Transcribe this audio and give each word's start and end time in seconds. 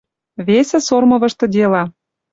Весӹ 0.45 0.79
Сормовышты 0.87 1.45
дела: 1.55 1.83